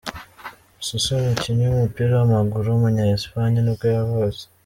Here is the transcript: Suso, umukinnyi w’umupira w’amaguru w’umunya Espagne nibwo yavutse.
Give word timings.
Suso, 0.85 1.11
umukinnyi 1.21 1.63
w’umupira 1.65 2.11
w’amaguru 2.15 2.65
w’umunya 2.69 3.03
Espagne 3.17 3.57
nibwo 3.61 3.85
yavutse. 3.95 4.43